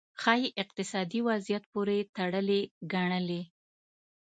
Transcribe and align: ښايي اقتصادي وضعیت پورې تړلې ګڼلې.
ښايي 0.21 0.49
اقتصادي 0.63 1.19
وضعیت 1.27 1.63
پورې 1.73 1.97
تړلې 2.15 2.61
ګڼلې. 2.93 3.41